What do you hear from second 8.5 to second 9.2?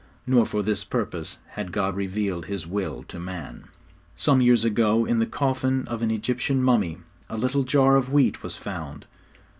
found.